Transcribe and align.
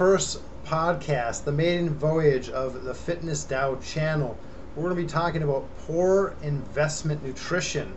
first 0.00 0.40
podcast, 0.64 1.44
the 1.44 1.52
maiden 1.52 1.90
voyage 1.90 2.48
of 2.48 2.84
the 2.84 2.94
Fitness 2.94 3.44
Dow 3.44 3.76
channel. 3.82 4.34
We're 4.74 4.84
going 4.84 4.96
to 4.96 5.02
be 5.02 5.06
talking 5.06 5.42
about 5.42 5.68
poor 5.80 6.34
investment 6.42 7.22
nutrition. 7.22 7.94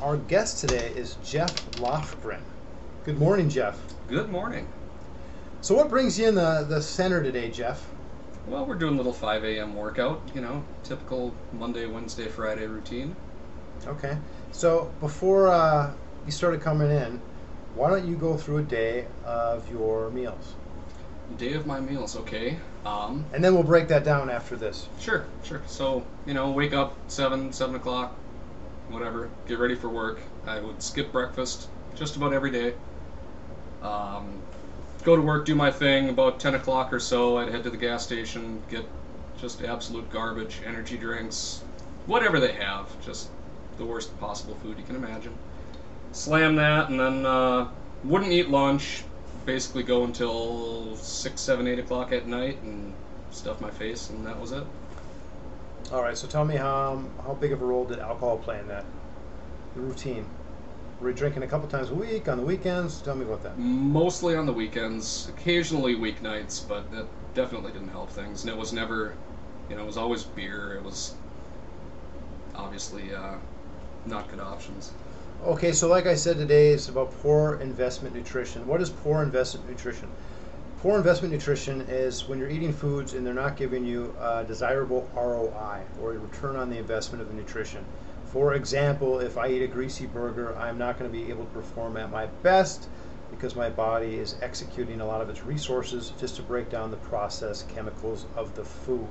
Our 0.00 0.16
guest 0.16 0.60
today 0.60 0.94
is 0.96 1.18
Jeff 1.22 1.54
Lofgren. 1.72 2.40
Good 3.04 3.18
morning, 3.18 3.50
Jeff. 3.50 3.78
Good 4.08 4.30
morning. 4.30 4.66
So, 5.60 5.74
what 5.74 5.90
brings 5.90 6.18
you 6.18 6.26
in 6.26 6.36
the, 6.36 6.64
the 6.66 6.80
center 6.80 7.22
today, 7.22 7.50
Jeff? 7.50 7.86
Well, 8.48 8.64
we're 8.64 8.76
doing 8.76 8.94
a 8.94 8.96
little 8.96 9.12
5 9.12 9.44
a.m. 9.44 9.76
workout, 9.76 10.22
you 10.34 10.40
know, 10.40 10.64
typical 10.84 11.34
Monday, 11.52 11.84
Wednesday, 11.84 12.28
Friday 12.28 12.66
routine. 12.66 13.14
Okay. 13.86 14.16
So, 14.52 14.90
before 15.00 15.48
uh, 15.48 15.92
you 16.24 16.32
started 16.32 16.62
coming 16.62 16.90
in, 16.90 17.20
why 17.74 17.90
don't 17.90 18.08
you 18.08 18.16
go 18.16 18.38
through 18.38 18.56
a 18.56 18.62
day 18.62 19.04
of 19.26 19.70
your 19.70 20.08
meals? 20.08 20.54
Day 21.38 21.54
of 21.54 21.66
my 21.66 21.80
meals, 21.80 22.16
okay. 22.16 22.58
Um, 22.84 23.24
And 23.32 23.42
then 23.42 23.54
we'll 23.54 23.62
break 23.62 23.88
that 23.88 24.04
down 24.04 24.30
after 24.30 24.56
this. 24.56 24.88
sure, 24.98 25.26
sure. 25.42 25.62
So, 25.66 26.04
you 26.26 26.34
know, 26.34 26.50
wake 26.50 26.72
up 26.72 26.94
7, 27.08 27.52
7 27.52 27.74
o'clock, 27.76 28.14
whatever, 28.88 29.28
get 29.46 29.58
ready 29.58 29.74
for 29.74 29.88
work. 29.88 30.20
I 30.46 30.60
would 30.60 30.82
skip 30.82 31.12
breakfast 31.12 31.68
just 31.94 32.16
about 32.16 32.32
every 32.32 32.50
day. 32.50 32.74
Um, 33.82 34.40
go 35.04 35.16
to 35.16 35.22
work, 35.22 35.46
do 35.46 35.54
my 35.54 35.70
thing. 35.70 36.08
About 36.08 36.38
10 36.40 36.54
o'clock 36.54 36.92
or 36.92 37.00
so, 37.00 37.38
I'd 37.38 37.48
head 37.48 37.64
to 37.64 37.70
the 37.70 37.76
gas 37.76 38.04
station, 38.04 38.62
get 38.70 38.84
just 39.40 39.62
absolute 39.62 40.10
garbage, 40.10 40.60
energy 40.64 40.96
drinks, 40.96 41.62
whatever 42.06 42.38
they 42.38 42.52
have, 42.52 42.88
just 43.04 43.28
the 43.78 43.84
worst 43.84 44.18
possible 44.20 44.54
food 44.62 44.78
you 44.78 44.84
can 44.84 44.96
imagine. 44.96 45.34
Slam 46.12 46.56
that, 46.56 46.90
and 46.90 47.00
then 47.00 47.26
uh, 47.26 47.68
wouldn't 48.04 48.32
eat 48.32 48.50
lunch. 48.50 49.04
Basically, 49.44 49.82
go 49.82 50.04
until 50.04 50.96
six, 50.96 51.40
seven, 51.40 51.66
eight 51.66 51.78
o'clock 51.78 52.12
at 52.12 52.26
night 52.26 52.62
and 52.62 52.94
stuff 53.30 53.60
my 53.60 53.70
face, 53.70 54.10
and 54.10 54.24
that 54.26 54.38
was 54.40 54.52
it. 54.52 54.64
All 55.92 56.02
right. 56.02 56.16
So, 56.16 56.28
tell 56.28 56.44
me 56.44 56.56
how 56.56 57.02
how 57.24 57.34
big 57.34 57.52
of 57.52 57.60
a 57.60 57.64
role 57.64 57.84
did 57.84 57.98
alcohol 57.98 58.38
play 58.38 58.60
in 58.60 58.68
that? 58.68 58.84
The 59.74 59.80
routine. 59.80 60.26
Were 61.00 61.10
you 61.10 61.16
drinking 61.16 61.42
a 61.42 61.48
couple 61.48 61.66
times 61.68 61.90
a 61.90 61.94
week 61.94 62.28
on 62.28 62.38
the 62.38 62.44
weekends? 62.44 63.00
Tell 63.00 63.16
me 63.16 63.24
about 63.24 63.42
that. 63.42 63.58
Mostly 63.58 64.36
on 64.36 64.46
the 64.46 64.52
weekends, 64.52 65.28
occasionally 65.28 65.96
weeknights, 65.96 66.66
but 66.68 66.88
that 66.92 67.06
definitely 67.34 67.72
didn't 67.72 67.88
help 67.88 68.08
things. 68.10 68.44
And 68.44 68.52
it 68.52 68.56
was 68.56 68.72
never, 68.72 69.12
you 69.68 69.74
know, 69.74 69.82
it 69.82 69.86
was 69.86 69.96
always 69.96 70.22
beer. 70.22 70.76
It 70.76 70.84
was 70.84 71.16
obviously 72.54 73.12
uh, 73.12 73.34
not 74.06 74.30
good 74.30 74.38
options. 74.38 74.92
Okay, 75.44 75.72
so 75.72 75.88
like 75.88 76.06
I 76.06 76.14
said 76.14 76.36
today, 76.36 76.68
it's 76.68 76.88
about 76.88 77.10
poor 77.20 77.56
investment 77.56 78.14
nutrition. 78.14 78.64
What 78.64 78.80
is 78.80 78.90
poor 78.90 79.24
investment 79.24 79.68
nutrition? 79.68 80.08
Poor 80.78 80.96
investment 80.96 81.34
nutrition 81.34 81.80
is 81.88 82.28
when 82.28 82.38
you're 82.38 82.48
eating 82.48 82.72
foods 82.72 83.14
and 83.14 83.26
they're 83.26 83.34
not 83.34 83.56
giving 83.56 83.84
you 83.84 84.14
a 84.20 84.44
desirable 84.44 85.10
ROI 85.16 85.80
or 86.00 86.12
a 86.12 86.18
return 86.18 86.54
on 86.54 86.70
the 86.70 86.78
investment 86.78 87.20
of 87.20 87.26
the 87.26 87.34
nutrition. 87.34 87.84
For 88.26 88.54
example, 88.54 89.18
if 89.18 89.36
I 89.36 89.48
eat 89.48 89.62
a 89.62 89.66
greasy 89.66 90.06
burger, 90.06 90.56
I'm 90.56 90.78
not 90.78 90.96
going 90.96 91.10
to 91.10 91.18
be 91.18 91.28
able 91.28 91.44
to 91.46 91.50
perform 91.50 91.96
at 91.96 92.08
my 92.08 92.26
best 92.44 92.88
because 93.32 93.56
my 93.56 93.68
body 93.68 94.18
is 94.18 94.36
executing 94.42 95.00
a 95.00 95.06
lot 95.06 95.20
of 95.20 95.28
its 95.28 95.44
resources 95.44 96.12
just 96.20 96.36
to 96.36 96.42
break 96.42 96.70
down 96.70 96.92
the 96.92 96.98
processed 96.98 97.68
chemicals 97.68 98.26
of 98.36 98.54
the 98.54 98.64
food. 98.64 99.08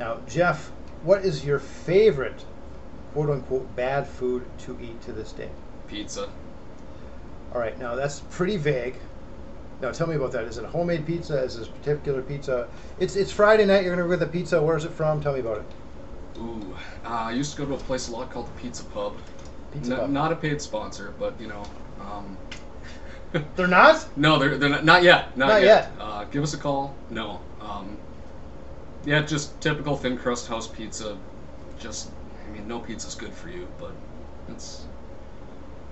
Now, 0.00 0.18
Jeff, 0.26 0.72
what 1.04 1.24
is 1.24 1.44
your 1.44 1.60
favorite 1.60 2.44
quote 3.12 3.30
unquote 3.30 3.74
bad 3.76 4.06
food 4.06 4.44
to 4.60 4.78
eat 4.80 5.00
to 5.02 5.12
this 5.12 5.32
day? 5.32 5.50
Pizza. 5.88 6.28
All 7.54 7.60
right, 7.60 7.78
now 7.78 7.94
that's 7.94 8.20
pretty 8.30 8.56
vague. 8.56 8.96
Now 9.80 9.90
tell 9.90 10.06
me 10.06 10.14
about 10.14 10.32
that. 10.32 10.44
Is 10.44 10.58
it 10.58 10.64
a 10.64 10.68
homemade 10.68 11.06
pizza? 11.06 11.42
Is 11.42 11.58
this 11.58 11.68
particular 11.68 12.22
pizza? 12.22 12.68
It's 12.98 13.16
it's 13.16 13.32
Friday 13.32 13.64
night. 13.66 13.84
You're 13.84 13.94
gonna 13.96 14.06
go 14.08 14.16
get 14.16 14.20
the 14.20 14.26
pizza. 14.38 14.62
Where's 14.62 14.84
it 14.84 14.92
from? 14.92 15.20
Tell 15.20 15.34
me 15.34 15.40
about 15.40 15.58
it. 15.58 15.64
Ooh, 16.38 16.74
uh, 17.04 17.08
I 17.08 17.32
used 17.32 17.52
to 17.52 17.58
go 17.58 17.66
to 17.66 17.74
a 17.74 17.78
place 17.78 18.08
a 18.08 18.12
lot 18.12 18.30
called 18.30 18.46
the 18.46 18.60
Pizza 18.60 18.84
Pub. 18.84 19.14
Pizza 19.72 19.92
N- 19.94 19.98
Pub. 20.00 20.10
Not 20.10 20.32
a 20.32 20.36
paid 20.36 20.62
sponsor, 20.62 21.12
but 21.18 21.38
you 21.40 21.48
know. 21.48 21.62
Um, 22.00 22.36
They're 23.56 23.66
not. 23.66 24.06
no, 24.16 24.38
they're, 24.38 24.56
they're 24.58 24.68
not, 24.68 24.84
not 24.84 25.02
yet. 25.02 25.36
Not, 25.36 25.48
Not 25.48 25.62
yet. 25.62 25.90
yet. 25.90 25.92
Uh, 25.98 26.24
give 26.24 26.42
us 26.42 26.52
a 26.54 26.58
call. 26.58 26.94
No. 27.10 27.40
Um, 27.60 27.96
yeah, 29.04 29.22
just 29.22 29.58
typical 29.60 29.96
thin 29.96 30.18
crust 30.18 30.48
house 30.48 30.68
pizza. 30.68 31.16
Just, 31.78 32.10
mean, 32.52 32.68
no 32.68 32.78
pizza's 32.80 33.14
good 33.14 33.32
for 33.32 33.48
you, 33.48 33.66
but 33.78 33.92
it's 34.48 34.84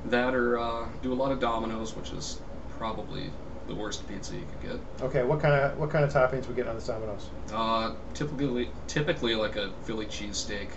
that 0.07 0.35
or 0.35 0.59
uh, 0.59 0.89
do 1.03 1.13
a 1.13 1.15
lot 1.15 1.33
of 1.33 1.41
Domino's, 1.41 1.95
which 1.95 2.11
is 2.13 2.41
probably 2.79 3.31
the 3.69 3.75
worst 3.75 4.07
pizza 4.09 4.35
you 4.35 4.47
could 4.61 4.71
get. 4.71 5.05
Okay, 5.07 5.23
what 5.23 5.41
kind 5.41 5.55
of 5.55 5.79
what 5.79 5.91
kind 5.91 6.05
of 6.05 6.13
toppings 6.13 6.49
we 6.49 6.55
get 6.55 6.67
on 6.67 6.77
the 6.77 6.83
Domino's? 6.83 7.29
Uh, 7.53 7.95
typically, 8.15 8.71
typically 8.87 9.35
like 9.35 9.57
a 9.57 9.71
Philly 9.85 10.07
cheesesteak. 10.07 10.69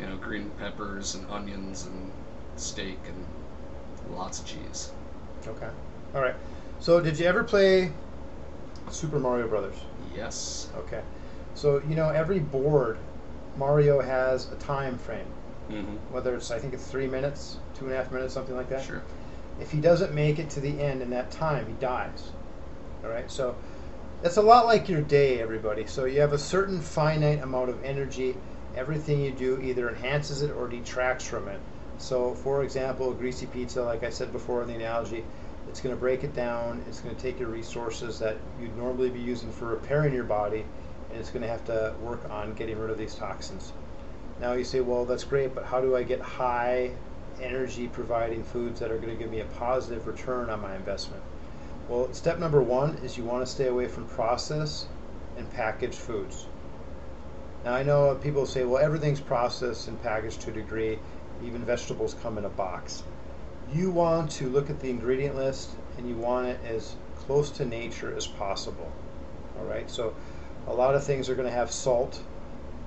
You 0.00 0.06
know, 0.06 0.16
green 0.16 0.50
peppers 0.58 1.14
and 1.14 1.30
onions 1.30 1.86
and 1.86 2.10
steak 2.56 2.98
and 3.06 4.14
lots 4.16 4.40
of 4.40 4.46
cheese. 4.46 4.90
Okay. 5.46 5.68
All 6.14 6.20
right. 6.20 6.34
So 6.80 7.00
did 7.00 7.18
you 7.18 7.26
ever 7.26 7.44
play 7.44 7.92
Super 8.90 9.18
Mario 9.18 9.46
Brothers? 9.48 9.76
Yes. 10.16 10.68
Okay. 10.76 11.02
So 11.54 11.80
you 11.88 11.94
know 11.94 12.08
every 12.08 12.40
board, 12.40 12.98
Mario 13.56 14.00
has 14.00 14.50
a 14.50 14.56
time 14.56 14.98
frame. 14.98 15.26
Mm-hmm. 15.70 15.96
Whether 16.12 16.34
it's 16.34 16.50
I 16.50 16.58
think 16.58 16.74
it's 16.74 16.86
three 16.86 17.06
minutes, 17.06 17.58
two 17.74 17.86
and 17.86 17.94
a 17.94 17.96
half 17.96 18.12
minutes, 18.12 18.34
something 18.34 18.54
like 18.56 18.68
that. 18.68 18.84
Sure. 18.84 19.02
If 19.60 19.70
he 19.70 19.80
doesn't 19.80 20.14
make 20.14 20.38
it 20.38 20.50
to 20.50 20.60
the 20.60 20.80
end 20.80 21.00
in 21.00 21.10
that 21.10 21.30
time, 21.30 21.66
he 21.66 21.72
dies. 21.74 22.32
All 23.04 23.10
right, 23.10 23.30
so 23.30 23.56
it's 24.22 24.36
a 24.36 24.42
lot 24.42 24.66
like 24.66 24.88
your 24.88 25.02
day, 25.02 25.40
everybody. 25.40 25.86
So 25.86 26.06
you 26.06 26.20
have 26.20 26.32
a 26.32 26.38
certain 26.38 26.80
finite 26.80 27.42
amount 27.42 27.70
of 27.70 27.84
energy. 27.84 28.36
Everything 28.76 29.20
you 29.20 29.30
do 29.30 29.60
either 29.60 29.88
enhances 29.88 30.42
it 30.42 30.50
or 30.50 30.68
detracts 30.68 31.26
from 31.26 31.48
it. 31.48 31.60
So, 31.98 32.34
for 32.34 32.64
example, 32.64 33.12
a 33.12 33.14
greasy 33.14 33.46
pizza, 33.46 33.82
like 33.82 34.02
I 34.02 34.10
said 34.10 34.32
before 34.32 34.62
in 34.62 34.68
the 34.68 34.74
analogy, 34.74 35.24
it's 35.68 35.80
going 35.80 35.94
to 35.94 36.00
break 36.00 36.24
it 36.24 36.34
down. 36.34 36.84
It's 36.88 37.00
going 37.00 37.14
to 37.14 37.20
take 37.20 37.38
your 37.38 37.48
resources 37.48 38.18
that 38.18 38.36
you'd 38.60 38.76
normally 38.76 39.10
be 39.10 39.20
using 39.20 39.52
for 39.52 39.66
repairing 39.66 40.12
your 40.12 40.24
body, 40.24 40.64
and 41.14 41.20
it's 41.20 41.30
going 41.30 41.42
to 41.42 41.48
have 41.48 41.64
to 41.64 41.94
work 42.02 42.28
on 42.28 42.54
getting 42.54 42.76
rid 42.76 42.90
of 42.90 42.98
these 42.98 43.14
toxins. 43.14 43.72
Now 44.40 44.54
you 44.54 44.64
say, 44.64 44.80
well, 44.80 45.04
that's 45.04 45.22
great, 45.22 45.54
but 45.54 45.64
how 45.64 45.80
do 45.80 45.94
I 45.94 46.02
get 46.02 46.20
high 46.20 46.90
energy 47.40 47.86
providing 47.86 48.42
foods 48.42 48.80
that 48.80 48.90
are 48.90 48.98
going 48.98 49.10
to 49.10 49.14
give 49.14 49.30
me 49.30 49.38
a 49.38 49.44
positive 49.44 50.08
return 50.08 50.50
on 50.50 50.60
my 50.60 50.74
investment? 50.74 51.22
Well, 51.88 52.12
step 52.12 52.40
number 52.40 52.60
one 52.60 52.96
is 52.96 53.16
you 53.16 53.22
want 53.22 53.46
to 53.46 53.52
stay 53.52 53.68
away 53.68 53.86
from 53.86 54.08
processed 54.08 54.88
and 55.36 55.48
packaged 55.52 55.94
foods. 55.94 56.46
Now, 57.64 57.74
I 57.74 57.84
know 57.84 58.16
people 58.16 58.44
say, 58.44 58.64
well, 58.64 58.82
everything's 58.82 59.20
processed 59.20 59.86
and 59.86 60.02
packaged 60.02 60.40
to 60.42 60.50
a 60.50 60.54
degree, 60.54 60.98
even 61.44 61.64
vegetables 61.64 62.16
come 62.24 62.38
in 62.38 62.44
a 62.44 62.48
box. 62.48 63.04
You 63.72 63.92
want 63.92 64.32
to 64.32 64.48
look 64.48 64.68
at 64.68 64.80
the 64.80 64.90
ingredient 64.90 65.36
list 65.36 65.70
and 65.96 66.08
you 66.08 66.16
want 66.16 66.48
it 66.48 66.58
as 66.66 66.96
close 67.14 67.50
to 67.50 67.64
nature 67.64 68.12
as 68.16 68.26
possible. 68.26 68.90
All 69.58 69.64
right, 69.64 69.88
so 69.88 70.12
a 70.66 70.72
lot 70.72 70.94
of 70.94 71.04
things 71.04 71.28
are 71.28 71.34
going 71.34 71.48
to 71.48 71.54
have 71.54 71.70
salt. 71.70 72.22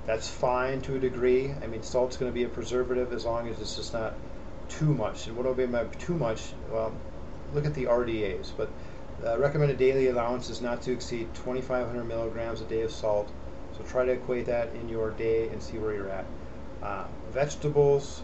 That's 0.06 0.30
fine 0.30 0.82
to 0.82 0.96
a 0.96 1.00
degree. 1.00 1.54
I 1.62 1.68
mean, 1.68 1.84
salt's 1.84 2.18
going 2.18 2.32
to 2.32 2.34
be 2.34 2.44
a 2.44 2.50
preservative 2.50 3.14
as 3.14 3.26
long 3.26 3.48
as 3.48 3.60
it's 3.60 3.76
just 3.76 3.94
not 3.94 4.16
too 4.70 4.94
much. 4.94 5.28
And 5.28 5.36
what 5.36 5.44
do 5.44 5.52
I 5.52 5.56
mean 5.56 5.72
by 5.72 5.84
too 5.98 6.16
much? 6.16 6.54
Well, 6.72 6.94
look 7.54 7.66
at 7.66 7.74
the 7.74 7.86
RDAs. 7.86 8.52
But 8.56 8.70
the 9.22 9.38
recommended 9.38 9.78
daily 9.78 10.08
allowance 10.08 10.50
is 10.50 10.62
not 10.62 10.82
to 10.84 10.92
exceed 10.92 11.34
2,500 11.34 12.04
milligrams 12.04 12.62
a 12.62 12.66
day 12.66 12.82
of 12.82 12.92
salt. 12.92 13.30
So 13.78 13.84
try 13.84 14.06
to 14.06 14.14
equate 14.14 14.46
that 14.46 14.74
in 14.76 14.90
your 14.90 15.12
day 15.12 15.50
and 15.50 15.62
see 15.62 15.78
where 15.78 15.94
you're 15.94 16.10
at. 16.10 16.26
Uh, 16.82 17.06
vegetables, 17.32 18.22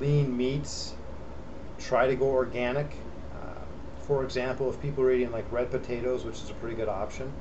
lean 0.00 0.36
meats, 0.36 0.94
try 1.78 2.06
to 2.06 2.14
go 2.14 2.26
organic. 2.26 2.94
Uh, 3.34 3.60
for 4.00 4.24
example, 4.24 4.68
if 4.70 4.80
people 4.80 5.04
are 5.04 5.12
eating 5.12 5.32
like 5.32 5.50
red 5.50 5.70
potatoes, 5.70 6.24
which 6.24 6.36
is 6.36 6.50
a 6.50 6.54
pretty 6.54 6.76
good 6.76 6.88
option, 6.88 7.32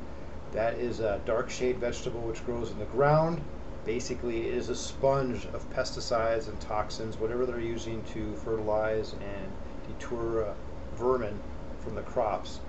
that 0.51 0.75
is 0.75 0.99
a 0.99 1.21
dark 1.25 1.49
shade 1.49 1.77
vegetable 1.77 2.21
which 2.21 2.45
grows 2.45 2.71
in 2.71 2.79
the 2.79 2.85
ground. 2.85 3.41
Basically, 3.85 4.47
it 4.47 4.53
is 4.53 4.69
a 4.69 4.75
sponge 4.75 5.45
of 5.53 5.67
pesticides 5.71 6.47
and 6.47 6.59
toxins, 6.59 7.17
whatever 7.17 7.45
they're 7.45 7.59
using 7.59 8.03
to 8.13 8.35
fertilize 8.35 9.13
and 9.13 9.51
deter 9.87 10.45
uh, 10.45 10.53
vermin 10.95 11.39
from 11.79 11.95
the 11.95 12.01
crops. 12.01 12.59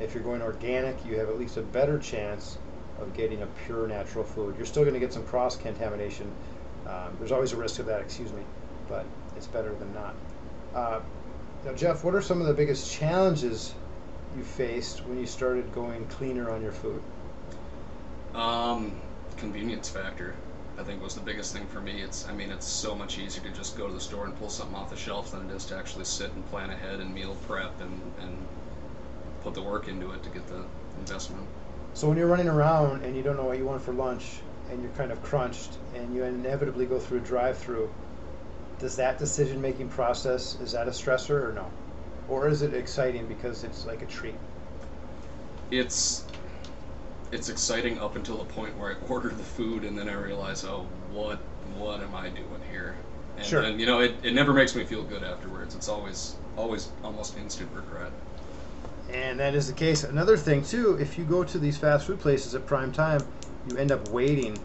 If 0.00 0.14
you're 0.14 0.22
going 0.22 0.40
organic, 0.40 1.04
you 1.04 1.18
have 1.18 1.28
at 1.28 1.38
least 1.38 1.56
a 1.56 1.62
better 1.62 1.98
chance 1.98 2.58
of 3.00 3.12
getting 3.14 3.42
a 3.42 3.46
pure 3.66 3.86
natural 3.86 4.24
food. 4.24 4.54
You're 4.56 4.66
still 4.66 4.84
going 4.84 4.94
to 4.94 5.00
get 5.00 5.12
some 5.12 5.24
cross 5.26 5.56
contamination. 5.56 6.32
Um, 6.86 7.16
there's 7.18 7.32
always 7.32 7.52
a 7.52 7.56
risk 7.56 7.78
of 7.78 7.86
that, 7.86 8.00
excuse 8.00 8.32
me, 8.32 8.42
but 8.88 9.04
it's 9.36 9.46
better 9.46 9.74
than 9.74 9.92
not. 9.92 10.14
Uh, 10.74 11.00
now, 11.64 11.74
Jeff, 11.74 12.02
what 12.02 12.14
are 12.14 12.22
some 12.22 12.40
of 12.40 12.46
the 12.46 12.54
biggest 12.54 12.90
challenges 12.90 13.74
you 14.36 14.42
faced 14.42 15.04
when 15.06 15.18
you 15.18 15.26
started 15.26 15.72
going 15.74 16.06
cleaner 16.06 16.50
on 16.50 16.62
your 16.62 16.72
food? 16.72 17.02
Um, 18.34 19.00
convenience 19.36 19.88
factor, 19.88 20.34
I 20.78 20.82
think, 20.84 21.02
was 21.02 21.14
the 21.14 21.20
biggest 21.20 21.52
thing 21.52 21.66
for 21.66 21.80
me. 21.80 22.00
It's, 22.00 22.26
I 22.28 22.32
mean, 22.32 22.50
it's 22.50 22.66
so 22.66 22.94
much 22.94 23.18
easier 23.18 23.42
to 23.42 23.50
just 23.50 23.76
go 23.76 23.86
to 23.86 23.92
the 23.92 24.00
store 24.00 24.24
and 24.24 24.36
pull 24.38 24.48
something 24.48 24.76
off 24.76 24.90
the 24.90 24.96
shelf 24.96 25.32
than 25.32 25.50
it 25.50 25.54
is 25.54 25.66
to 25.66 25.76
actually 25.76 26.04
sit 26.04 26.32
and 26.32 26.48
plan 26.50 26.70
ahead 26.70 27.00
and 27.00 27.14
meal 27.14 27.36
prep 27.46 27.78
and, 27.80 28.00
and 28.20 28.46
put 29.42 29.54
the 29.54 29.62
work 29.62 29.88
into 29.88 30.12
it 30.12 30.22
to 30.22 30.30
get 30.30 30.46
the 30.46 30.64
investment. 30.98 31.46
So 31.94 32.08
when 32.08 32.16
you're 32.16 32.26
running 32.26 32.48
around 32.48 33.04
and 33.04 33.14
you 33.14 33.22
don't 33.22 33.36
know 33.36 33.44
what 33.44 33.58
you 33.58 33.66
want 33.66 33.82
for 33.82 33.92
lunch 33.92 34.40
and 34.70 34.82
you're 34.82 34.92
kind 34.92 35.12
of 35.12 35.22
crunched 35.22 35.76
and 35.94 36.14
you 36.14 36.24
inevitably 36.24 36.86
go 36.86 36.98
through 36.98 37.18
a 37.18 37.22
drive-through, 37.22 37.92
does 38.78 38.96
that 38.96 39.18
decision-making 39.18 39.88
process 39.90 40.58
is 40.60 40.72
that 40.72 40.88
a 40.88 40.90
stressor 40.90 41.48
or 41.48 41.52
no? 41.52 41.70
Or 42.28 42.48
is 42.48 42.62
it 42.62 42.72
exciting 42.72 43.26
because 43.26 43.62
it's 43.62 43.84
like 43.84 44.00
a 44.00 44.06
treat? 44.06 44.34
It's 45.70 46.24
it's 47.32 47.48
exciting 47.48 47.98
up 47.98 48.14
until 48.14 48.36
the 48.36 48.44
point 48.44 48.76
where 48.78 48.92
I 48.92 49.06
order 49.08 49.30
the 49.30 49.42
food 49.42 49.84
and 49.84 49.96
then 49.98 50.08
I 50.08 50.14
realize, 50.14 50.64
oh, 50.64 50.86
what 51.12 51.38
what 51.78 52.00
am 52.00 52.14
I 52.14 52.28
doing 52.28 52.60
here? 52.70 52.94
And 53.38 53.46
Sure. 53.46 53.62
then 53.62 53.80
you 53.80 53.86
know, 53.86 54.00
it, 54.00 54.14
it 54.22 54.34
never 54.34 54.52
makes 54.52 54.76
me 54.76 54.84
feel 54.84 55.02
good 55.02 55.24
afterwards. 55.24 55.74
It's 55.74 55.88
always 55.88 56.36
always 56.56 56.90
almost 57.02 57.36
instant 57.38 57.70
regret. 57.74 58.12
And 59.10 59.40
that 59.40 59.54
is 59.54 59.66
the 59.66 59.72
case. 59.72 60.04
Another 60.04 60.36
thing 60.36 60.62
too, 60.62 60.96
if 61.00 61.18
you 61.18 61.24
go 61.24 61.42
to 61.42 61.58
these 61.58 61.76
fast 61.78 62.06
food 62.06 62.20
places 62.20 62.54
at 62.54 62.66
prime 62.66 62.92
time, 62.92 63.22
you 63.68 63.78
end 63.78 63.90
up 63.90 64.10
waiting 64.10 64.58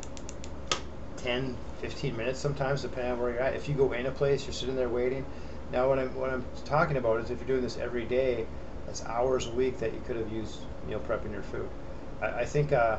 10, 1.18 1.56
15 1.80 2.16
minutes 2.18 2.40
sometimes, 2.40 2.82
depending 2.82 3.14
on 3.14 3.20
where 3.20 3.32
you're 3.32 3.40
at. 3.40 3.56
If 3.56 3.70
you 3.70 3.76
go 3.76 3.94
in 3.94 4.06
a 4.06 4.12
place, 4.12 4.46
you're 4.46 4.54
sitting 4.54 4.76
there 4.76 4.90
waiting. 4.90 5.26
Now, 5.72 5.88
what 5.88 6.00
I'm 6.00 6.14
what 6.16 6.30
I'm 6.32 6.46
talking 6.66 6.98
about 6.98 7.22
is 7.22 7.32
if 7.32 7.40
you're 7.40 7.48
doing 7.48 7.62
this 7.62 7.78
every 7.78 8.06
day, 8.06 8.46
that's 8.86 9.06
hours 9.06 9.48
a 9.48 9.52
week 9.52 9.80
that 9.80 9.94
you 9.94 10.02
could 10.06 10.18
have 10.18 10.32
used 10.32 10.60
meal 10.88 11.00
prepping 11.00 11.32
your 11.32 11.44
food. 11.44 11.70
I, 12.22 12.26
I 12.42 12.46
think 12.46 12.74
uh, 12.74 12.98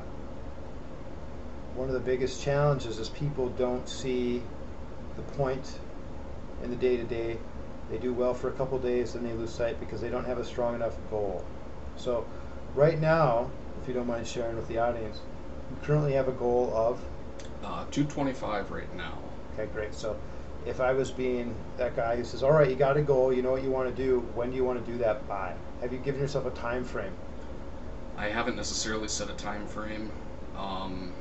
one 1.74 1.88
of 1.88 1.94
the 1.94 2.00
biggest 2.00 2.42
challenges 2.42 2.98
is 2.98 3.08
people 3.08 3.48
don't 3.50 3.88
see 3.88 4.42
the 5.16 5.22
point 5.22 5.78
in 6.62 6.70
the 6.70 6.76
day 6.76 6.96
to 6.96 7.04
day. 7.04 7.38
They 7.90 7.98
do 7.98 8.12
well 8.12 8.34
for 8.34 8.48
a 8.48 8.52
couple 8.52 8.78
days, 8.78 9.14
then 9.14 9.24
they 9.24 9.32
lose 9.32 9.50
sight 9.50 9.80
because 9.80 10.00
they 10.00 10.10
don't 10.10 10.26
have 10.26 10.38
a 10.38 10.44
strong 10.44 10.74
enough 10.74 10.96
goal. 11.10 11.44
So, 11.96 12.26
right 12.74 13.00
now, 13.00 13.50
if 13.80 13.88
you 13.88 13.94
don't 13.94 14.06
mind 14.06 14.26
sharing 14.26 14.56
with 14.56 14.68
the 14.68 14.78
audience, 14.78 15.20
you 15.70 15.76
currently 15.82 16.12
have 16.12 16.28
a 16.28 16.32
goal 16.32 16.72
of 16.74 17.00
Uh, 17.64 17.84
225 17.90 18.70
right 18.70 18.94
now. 18.96 19.18
Okay, 19.54 19.68
great. 19.72 19.92
So 19.94 20.16
if 20.64 20.80
I 20.80 20.92
was 20.92 21.10
being 21.10 21.54
that 21.76 21.96
guy 21.96 22.16
who 22.16 22.24
says, 22.24 22.42
"All 22.42 22.52
right, 22.52 22.68
you 22.70 22.76
got 22.76 22.96
a 22.96 23.02
goal, 23.02 23.32
you 23.32 23.42
know 23.42 23.50
what 23.50 23.62
you 23.62 23.70
want 23.70 23.88
to 23.88 24.02
do. 24.02 24.20
When 24.34 24.50
do 24.50 24.56
you 24.56 24.64
want 24.64 24.84
to 24.84 24.92
do 24.92 24.98
that 24.98 25.26
by?" 25.28 25.54
Have 25.80 25.92
you 25.92 25.98
given 25.98 26.20
yourself 26.20 26.46
a 26.46 26.50
time 26.50 26.84
frame? 26.84 27.12
I 28.18 28.28
haven't 28.28 28.56
necessarily 28.56 29.06
set 29.06 29.30
a 29.30 29.34
time 29.34 29.66
frame. 29.66 30.10
Um, 30.56 31.12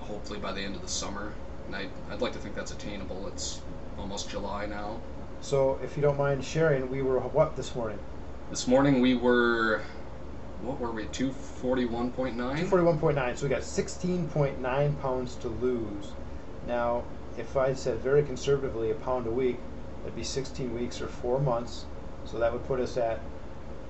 hopefully 0.00 0.38
by 0.38 0.52
the 0.52 0.60
end 0.60 0.76
of 0.76 0.82
the 0.82 0.88
summer, 0.88 1.32
and 1.66 1.74
I, 1.74 1.86
I'd 2.10 2.20
like 2.20 2.34
to 2.34 2.38
think 2.38 2.54
that's 2.54 2.70
attainable. 2.70 3.26
It's 3.28 3.62
almost 3.98 4.28
July 4.28 4.66
now. 4.66 5.00
So 5.40 5.78
if 5.82 5.96
you 5.96 6.02
don't 6.02 6.18
mind 6.18 6.44
sharing, 6.44 6.90
we 6.90 7.02
were 7.02 7.18
what 7.18 7.56
this 7.56 7.74
morning? 7.74 7.98
This 8.50 8.66
morning 8.66 9.00
we 9.00 9.14
were, 9.14 9.80
what 10.60 10.78
were 10.78 10.90
we? 10.90 11.04
241.9. 11.04 12.34
241.9. 12.34 13.36
So 13.38 13.44
we 13.44 13.48
got 13.48 13.62
16.9 13.62 15.00
pounds 15.00 15.36
to 15.36 15.48
lose. 15.48 16.12
Now, 16.66 17.04
if 17.38 17.56
I 17.56 17.72
said 17.72 17.98
very 18.00 18.22
conservatively 18.22 18.90
a 18.90 18.94
pound 18.94 19.26
a 19.26 19.30
week, 19.30 19.58
that'd 20.02 20.14
be 20.14 20.24
16 20.24 20.74
weeks 20.74 21.00
or 21.00 21.08
four 21.08 21.40
months. 21.40 21.86
So 22.26 22.38
that 22.38 22.52
would 22.52 22.66
put 22.66 22.80
us 22.80 22.98
at 22.98 23.20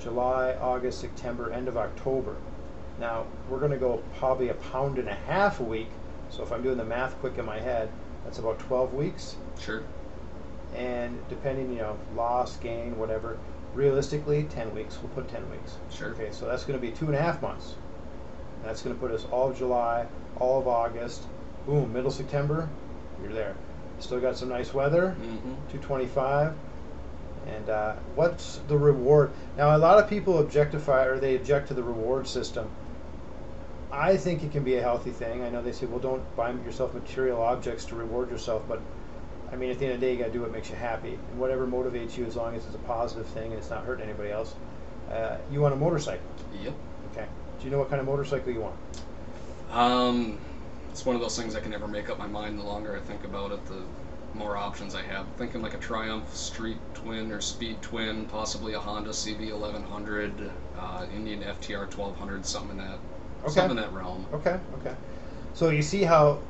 July, 0.03 0.55
August, 0.61 1.01
September, 1.01 1.53
end 1.53 1.69
of 1.69 1.77
October. 1.77 2.37
Now, 2.99 3.27
we're 3.49 3.59
going 3.59 3.71
to 3.73 3.79
go 3.79 4.03
probably 4.19 4.49
a 4.49 4.55
pound 4.55 4.99
and 4.99 5.09
a 5.09 5.15
half 5.15 5.61
a 5.61 5.63
week. 5.65 5.89
So 6.31 6.43
if 6.43 6.53
I'm 6.53 6.63
doing 6.63 6.77
the 6.79 6.85
math 6.85 7.19
quick 7.21 7.39
in 7.39 7.45
my 7.45 7.59
head, 7.59 7.89
that's 8.25 8.39
about 8.39 8.59
12 8.59 8.95
weeks. 8.95 9.37
Sure. 9.61 9.83
And 10.75 11.19
depending, 11.29 11.71
you 11.71 11.79
know, 11.79 11.99
loss, 12.17 12.57
gain, 12.57 12.97
whatever, 12.99 13.39
realistically, 13.75 14.45
10 14.45 14.75
weeks. 14.75 14.99
We'll 15.03 15.13
put 15.13 15.29
10 15.29 15.51
weeks. 15.51 15.77
Sure. 15.91 16.09
Okay, 16.11 16.31
so 16.33 16.47
that's 16.47 16.65
going 16.65 16.79
to 16.79 16.85
be 16.85 16.93
two 16.93 17.07
and 17.07 17.15
a 17.15 17.21
half 17.21 17.43
months. 17.43 17.75
That's 18.65 18.83
going 18.83 18.95
to 18.95 19.01
put 19.01 19.11
us 19.11 19.27
all 19.31 19.51
of 19.51 19.59
July, 19.59 20.07
all 20.39 20.61
of 20.61 20.69
August. 20.69 21.25
Boom, 21.67 21.93
middle 21.93 22.11
September, 22.11 22.69
you're 23.23 23.33
there. 23.33 23.55
Still 23.99 24.21
got 24.21 24.37
some 24.37 24.49
nice 24.49 24.73
weather, 24.75 25.17
Mm-hmm. 25.21 25.49
225. 25.71 26.55
And 27.47 27.69
uh, 27.69 27.95
what's 28.15 28.61
the 28.69 28.77
reward? 28.77 29.33
Now, 29.57 29.77
a 29.77 29.79
lot 29.79 29.99
of 29.99 30.09
people 30.09 30.39
objectify 30.39 31.05
or 31.07 31.19
they 31.19 31.37
object 31.37 31.69
to 31.69 31.75
the 31.75 31.83
reward 31.83 32.27
system. 32.27 32.71
I 33.91 34.17
think 34.17 34.43
it 34.43 34.53
can 34.53 34.65
be 34.65 34.77
a 34.77 34.81
healthy 34.83 35.11
thing. 35.11 35.43
I 35.43 35.51
know 35.51 35.61
they 35.61 35.73
say, 35.73 35.87
well, 35.87 35.99
don't 35.99 36.37
buy 36.37 36.51
yourself 36.53 36.95
material 36.95 37.43
objects 37.43 37.85
to 37.87 37.95
reward 37.95 38.31
yourself, 38.31 38.63
but 38.67 38.81
I 39.53 39.57
mean, 39.57 39.71
at 39.71 39.79
the 39.79 39.85
end 39.85 39.95
of 39.95 40.01
the 40.01 40.07
day, 40.07 40.13
you 40.13 40.19
got 40.19 40.27
to 40.27 40.33
do 40.33 40.41
what 40.41 40.51
makes 40.51 40.71
you 40.71 40.77
happy, 40.77 41.13
and 41.31 41.39
whatever 41.39 41.67
motivates 41.67 42.17
you, 42.17 42.25
as 42.25 42.37
long 42.37 42.55
as 42.55 42.65
it's 42.65 42.75
a 42.75 42.79
positive 42.79 43.27
thing 43.27 43.51
and 43.51 43.55
it's 43.55 43.69
not 43.69 43.85
hurting 43.85 44.07
anybody 44.07 44.31
else. 44.31 44.55
Uh, 45.11 45.37
you 45.51 45.61
want 45.61 45.75
a 45.75 45.77
motorcycle, 45.77 46.25
Yep. 46.63 46.73
okay? 47.13 47.27
Do 47.59 47.65
you 47.67 47.71
know 47.71 47.79
what 47.79 47.91
kind 47.91 48.01
of 48.01 48.07
motorcycle 48.07 48.51
you 48.51 48.63
want? 48.63 48.77
Um, 49.71 50.39
it's 50.91 51.05
one 51.05 51.17
of 51.17 51.21
those 51.21 51.37
things 51.37 51.55
I 51.55 51.61
can 51.61 51.71
never 51.71 51.87
make 51.87 52.09
up 52.09 52.19
my 52.19 52.27
mind. 52.27 52.59
The 52.59 52.63
longer 52.63 52.97
I 52.97 53.01
think 53.01 53.25
about 53.25 53.53
it, 53.53 53.65
the 53.67 53.83
more 54.35 54.57
options 54.57 54.95
I 54.95 55.03
have. 55.03 55.27
Thinking 55.37 55.63
like 55.63 55.75
a 55.75 55.79
Triumph 55.79 56.35
Street 56.35 56.79
Twin 56.95 57.31
or 57.31 57.41
Speed 57.41 57.83
Twin, 57.83 58.27
possibly 58.27 58.75
a 58.75 58.79
Honda 58.79 59.11
CB 59.11 59.53
1100, 59.53 60.51
uh, 60.79 61.07
Indian 61.15 61.43
FTR 61.43 61.87
1200, 61.87 62.45
something 62.47 62.71
in 62.71 62.79
that, 62.79 62.99
Okay. 63.43 63.51
something 63.53 63.77
in 63.77 63.77
that 63.77 63.93
realm. 63.93 64.27
Okay, 64.33 64.59
okay. 64.81 64.95
So 65.55 65.71
you 65.71 65.83
see 65.83 66.03
how 66.03 66.41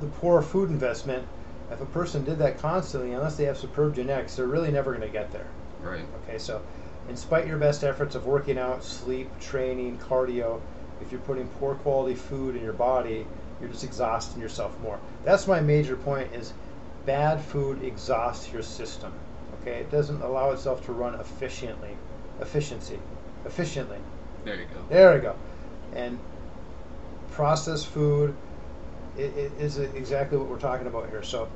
the 0.00 0.06
poor 0.06 0.42
food 0.42 0.70
investment, 0.70 1.26
if 1.70 1.80
a 1.80 1.86
person 1.86 2.24
did 2.24 2.38
that 2.38 2.58
constantly, 2.58 3.12
unless 3.12 3.36
they 3.36 3.44
have 3.44 3.58
superb 3.58 3.94
genetics, 3.94 4.36
they're 4.36 4.46
really 4.46 4.70
never 4.70 4.92
going 4.92 5.06
to 5.06 5.12
get 5.12 5.32
there. 5.32 5.46
Right. 5.82 6.04
Okay, 6.22 6.38
so 6.38 6.60
in 7.08 7.16
spite 7.16 7.46
your 7.46 7.58
best 7.58 7.82
efforts 7.84 8.14
of 8.14 8.26
working 8.26 8.58
out, 8.58 8.84
sleep, 8.84 9.30
training, 9.40 9.98
cardio, 9.98 10.60
if 11.00 11.10
you're 11.10 11.20
putting 11.20 11.46
poor 11.48 11.74
quality 11.74 12.14
food 12.14 12.56
in 12.56 12.62
your 12.62 12.72
body, 12.72 13.26
you're 13.60 13.70
just 13.70 13.84
exhausting 13.84 14.40
yourself 14.40 14.78
more. 14.80 14.98
That's 15.24 15.46
my 15.46 15.60
major 15.60 15.96
point 15.96 16.28
is 16.34 16.52
bad 17.06 17.40
food 17.40 17.82
exhausts 17.82 18.52
your 18.52 18.62
system. 18.62 19.12
Okay, 19.60 19.78
it 19.78 19.90
doesn't 19.90 20.20
allow 20.22 20.50
itself 20.50 20.84
to 20.86 20.92
run 20.92 21.14
efficiently. 21.18 21.96
Efficiency. 22.40 22.98
Efficiently. 23.44 23.98
There 24.44 24.56
you 24.56 24.66
go. 24.66 24.84
There 24.88 25.14
we 25.14 25.20
go. 25.20 25.34
And 25.94 26.18
processed 27.30 27.86
food 27.86 28.36
it, 29.16 29.36
it 29.36 29.52
is 29.58 29.78
exactly 29.78 30.38
what 30.38 30.48
we're 30.48 30.58
talking 30.58 30.86
about 30.86 31.08
here. 31.08 31.22
So, 31.22 31.48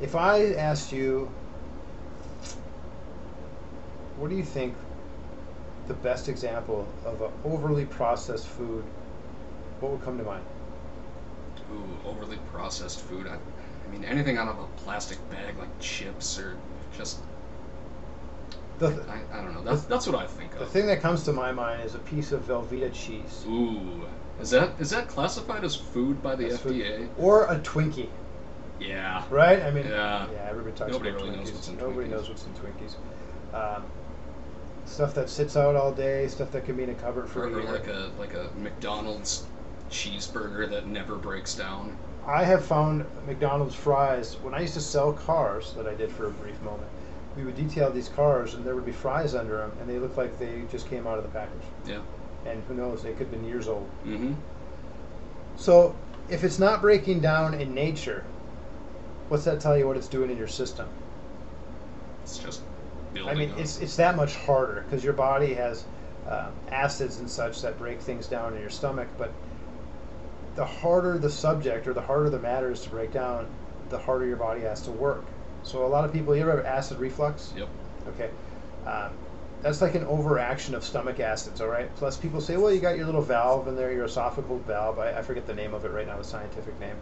if 0.00 0.14
I 0.14 0.54
asked 0.54 0.92
you, 0.92 1.30
what 4.16 4.30
do 4.30 4.36
you 4.36 4.44
think 4.44 4.74
the 5.86 5.94
best 5.94 6.28
example 6.28 6.88
of 7.04 7.20
an 7.20 7.30
overly 7.44 7.84
processed 7.84 8.46
food? 8.46 8.84
What 9.80 9.92
would 9.92 10.02
come 10.02 10.18
to 10.18 10.24
mind? 10.24 10.44
Ooh, 11.72 12.08
overly 12.08 12.38
processed 12.52 13.00
food. 13.02 13.26
I, 13.26 13.36
I 13.86 13.90
mean, 13.92 14.04
anything 14.04 14.38
out 14.38 14.48
of 14.48 14.58
a 14.58 14.66
plastic 14.82 15.18
bag 15.30 15.58
like 15.58 15.78
chips 15.80 16.38
or 16.38 16.56
just. 16.96 17.18
The, 18.78 18.88
I, 19.08 19.38
I 19.38 19.42
don't 19.42 19.54
know. 19.54 19.62
That's, 19.62 19.82
that's 19.84 20.06
what 20.06 20.16
I 20.16 20.26
think 20.26 20.52
of. 20.54 20.58
the 20.58 20.66
thing 20.66 20.86
that 20.86 21.00
comes 21.00 21.22
to 21.24 21.32
my 21.32 21.52
mind 21.52 21.84
is 21.84 21.94
a 21.94 22.00
piece 22.00 22.32
of 22.32 22.42
Velveeta 22.48 22.92
cheese. 22.92 23.44
Ooh. 23.48 24.02
Is 24.40 24.50
that 24.50 24.70
is 24.80 24.90
that 24.90 25.06
classified 25.06 25.62
as 25.62 25.76
food 25.76 26.20
by 26.22 26.34
the 26.34 26.48
That's 26.48 26.60
food. 26.60 26.74
FDA? 26.82 27.08
Or 27.18 27.44
a 27.46 27.56
Twinkie, 27.60 28.08
Yeah. 28.80 29.22
right? 29.30 29.62
I 29.62 29.70
mean, 29.70 29.86
Yeah. 29.86 30.26
yeah 30.32 30.46
everybody 30.50 30.74
talks 30.76 30.90
Nobody 30.90 31.10
about 31.10 31.22
really 31.22 31.36
Twinkies. 31.36 31.38
knows 31.38 31.52
what's 31.52 31.68
in 31.68 31.76
Nobody 31.76 32.08
Twinkies. 32.08 32.10
knows 32.10 32.28
what's 32.28 32.44
in 32.46 32.52
Twinkies. 32.54 33.76
Um, 33.76 33.84
stuff 34.86 35.14
that 35.14 35.30
sits 35.30 35.56
out 35.56 35.76
all 35.76 35.92
day, 35.92 36.26
stuff 36.26 36.50
that 36.50 36.64
can 36.66 36.76
be 36.76 36.82
in 36.82 36.90
a 36.90 36.94
cupboard 36.94 37.28
for 37.28 37.44
Or, 37.44 37.48
a 37.48 37.52
or 37.52 37.60
year. 37.60 37.70
like 37.72 37.86
a 37.86 38.10
like 38.18 38.34
a 38.34 38.50
McDonald's 38.58 39.44
cheeseburger 39.94 40.68
that 40.68 40.86
never 40.86 41.14
breaks 41.14 41.54
down. 41.54 41.96
I 42.26 42.44
have 42.44 42.64
found 42.64 43.04
McDonald's 43.26 43.74
fries 43.74 44.34
when 44.42 44.54
I 44.54 44.60
used 44.60 44.74
to 44.74 44.80
sell 44.80 45.12
cars 45.12 45.72
that 45.74 45.86
I 45.86 45.94
did 45.94 46.10
for 46.10 46.26
a 46.26 46.30
brief 46.30 46.60
moment. 46.62 46.88
We 47.36 47.44
would 47.44 47.56
detail 47.56 47.90
these 47.90 48.08
cars, 48.08 48.54
and 48.54 48.64
there 48.64 48.74
would 48.74 48.86
be 48.86 48.92
fries 48.92 49.34
under 49.34 49.58
them, 49.58 49.72
and 49.80 49.88
they 49.88 49.98
looked 49.98 50.16
like 50.16 50.38
they 50.38 50.62
just 50.70 50.88
came 50.88 51.06
out 51.06 51.18
of 51.18 51.24
the 51.24 51.30
package. 51.30 51.62
Yeah. 51.86 52.00
And 52.46 52.62
who 52.64 52.74
knows, 52.74 53.02
they 53.02 53.10
could 53.10 53.28
have 53.28 53.30
been 53.30 53.44
years 53.44 53.68
old. 53.68 53.88
Mm-hmm. 54.04 54.34
So, 55.56 55.94
if 56.28 56.44
it's 56.44 56.58
not 56.58 56.80
breaking 56.80 57.20
down 57.20 57.54
in 57.54 57.74
nature, 57.74 58.24
what's 59.28 59.44
that 59.44 59.60
tell 59.60 59.76
you 59.76 59.86
what 59.86 59.96
it's 59.96 60.08
doing 60.08 60.30
in 60.30 60.36
your 60.36 60.48
system? 60.48 60.88
It's 62.22 62.38
just 62.38 62.62
building. 63.12 63.34
I 63.34 63.38
mean, 63.38 63.50
up. 63.52 63.58
it's 63.58 63.80
it's 63.80 63.96
that 63.96 64.16
much 64.16 64.34
harder 64.36 64.82
because 64.82 65.04
your 65.04 65.12
body 65.12 65.54
has 65.54 65.84
um, 66.28 66.52
acids 66.70 67.18
and 67.18 67.28
such 67.28 67.62
that 67.62 67.78
break 67.78 68.00
things 68.00 68.26
down 68.26 68.54
in 68.54 68.60
your 68.60 68.70
stomach. 68.70 69.08
But 69.18 69.32
the 70.56 70.64
harder 70.64 71.18
the 71.18 71.30
subject 71.30 71.86
or 71.86 71.94
the 71.94 72.00
harder 72.00 72.30
the 72.30 72.38
matter 72.38 72.70
is 72.70 72.80
to 72.82 72.90
break 72.90 73.12
down, 73.12 73.48
the 73.88 73.98
harder 73.98 74.26
your 74.26 74.36
body 74.36 74.62
has 74.62 74.82
to 74.82 74.90
work. 74.90 75.24
So 75.62 75.86
a 75.86 75.88
lot 75.88 76.04
of 76.04 76.12
people, 76.12 76.36
you 76.36 76.42
ever 76.42 76.56
have 76.56 76.66
acid 76.66 76.98
reflux? 76.98 77.52
Yep. 77.56 77.68
Okay. 78.08 78.30
Um, 78.86 79.12
that's 79.62 79.80
like 79.80 79.94
an 79.94 80.04
overaction 80.04 80.74
of 80.74 80.84
stomach 80.84 81.20
acids, 81.20 81.62
all 81.62 81.68
right? 81.68 81.94
Plus, 81.96 82.18
people 82.18 82.42
say, 82.42 82.58
well, 82.58 82.70
you 82.70 82.80
got 82.80 82.96
your 82.96 83.06
little 83.06 83.22
valve 83.22 83.66
in 83.66 83.76
there, 83.76 83.92
your 83.92 84.06
esophageal 84.06 84.60
valve. 84.64 84.98
I, 84.98 85.18
I 85.18 85.22
forget 85.22 85.46
the 85.46 85.54
name 85.54 85.72
of 85.72 85.86
it 85.86 85.90
right 85.90 86.06
now, 86.06 86.18
the 86.18 86.24
scientific 86.24 86.78
name. 86.78 86.96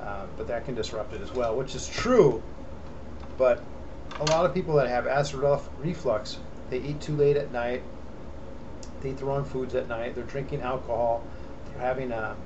Um, 0.00 0.28
but 0.36 0.46
that 0.46 0.64
can 0.64 0.76
disrupt 0.76 1.12
it 1.12 1.22
as 1.22 1.32
well, 1.32 1.56
which 1.56 1.74
is 1.74 1.88
true. 1.88 2.40
But 3.36 3.64
a 4.20 4.24
lot 4.26 4.46
of 4.46 4.54
people 4.54 4.76
that 4.76 4.86
have 4.86 5.08
acid 5.08 5.40
reflux, 5.80 6.38
they 6.70 6.78
eat 6.78 7.00
too 7.00 7.16
late 7.16 7.36
at 7.36 7.50
night. 7.50 7.82
They 9.00 9.10
eat 9.10 9.18
the 9.18 9.24
wrong 9.24 9.44
foods 9.44 9.74
at 9.74 9.88
night. 9.88 10.14
They're 10.14 10.24
drinking 10.24 10.62
alcohol. 10.62 11.24
They're 11.66 11.80
having 11.80 12.12
uh, 12.12 12.36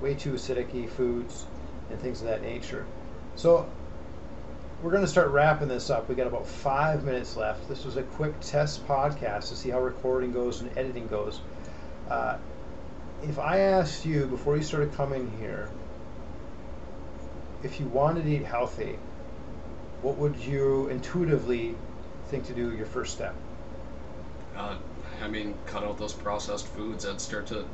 way 0.00 0.14
too 0.14 0.32
acidic 0.32 0.88
foods 0.90 1.46
and 1.90 2.00
things 2.00 2.20
of 2.20 2.28
that 2.28 2.42
nature. 2.42 2.86
So 3.36 3.68
we're 4.82 4.90
going 4.90 5.04
to 5.04 5.08
start 5.08 5.28
wrapping 5.28 5.68
this 5.68 5.90
up. 5.90 6.08
We 6.08 6.14
got 6.14 6.26
about 6.26 6.46
five 6.46 7.04
minutes 7.04 7.36
left. 7.36 7.68
This 7.68 7.84
was 7.84 7.96
a 7.96 8.02
quick 8.02 8.38
test 8.40 8.86
podcast 8.86 9.48
to 9.48 9.56
see 9.56 9.70
how 9.70 9.80
recording 9.80 10.32
goes 10.32 10.60
and 10.60 10.76
editing 10.76 11.06
goes. 11.06 11.40
Uh, 12.10 12.38
if 13.22 13.38
I 13.38 13.60
asked 13.60 14.04
you 14.04 14.26
before 14.26 14.56
you 14.56 14.62
started 14.62 14.92
coming 14.94 15.32
here, 15.40 15.70
if 17.62 17.80
you 17.80 17.86
wanted 17.86 18.24
to 18.24 18.30
eat 18.30 18.44
healthy, 18.44 18.98
what 20.02 20.18
would 20.18 20.36
you 20.36 20.88
intuitively 20.88 21.74
think 22.28 22.46
to 22.46 22.52
do 22.52 22.76
your 22.76 22.86
first 22.86 23.14
step? 23.14 23.34
Uh, 24.56 24.76
I 25.22 25.28
mean, 25.28 25.54
cut 25.66 25.82
out 25.82 25.98
those 25.98 26.12
processed 26.12 26.68
foods. 26.68 27.06
I'd 27.06 27.20
start 27.20 27.46
to, 27.48 27.64